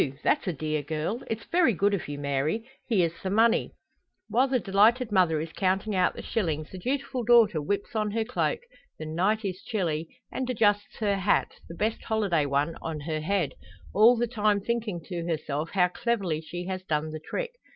that's 0.23 0.47
a 0.47 0.51
dear 0.53 0.81
girl! 0.81 1.21
It's 1.29 1.43
very 1.45 1.73
good 1.75 1.93
of 1.93 2.07
you, 2.07 2.17
Mary. 2.17 2.67
Here's 2.87 3.21
the 3.21 3.29
money." 3.29 3.75
While 4.29 4.47
the 4.47 4.59
delighted 4.59 5.11
mother 5.11 5.39
is 5.39 5.51
counting 5.53 5.95
out 5.95 6.15
the 6.15 6.23
shillings, 6.23 6.71
the 6.71 6.79
dutiful 6.79 7.23
daughter 7.23 7.61
whips 7.61 7.95
on 7.95 8.09
her 8.09 8.23
cloak 8.23 8.61
the 8.97 9.05
night 9.05 9.45
is 9.45 9.61
chilly 9.61 10.07
and 10.31 10.49
adjusts 10.49 10.95
her 11.01 11.17
hat, 11.17 11.51
the 11.69 11.75
best 11.75 12.01
holiday 12.01 12.47
one, 12.47 12.77
on 12.81 13.01
her 13.01 13.19
head; 13.21 13.53
all 13.93 14.17
the 14.17 14.25
time 14.25 14.59
thinking 14.59 15.01
to 15.01 15.27
herself 15.27 15.69
how 15.73 15.89
cleverly 15.89 16.41
she 16.41 16.65
has 16.65 16.81
done 16.81 17.11
the 17.11 17.19
trick. 17.23 17.51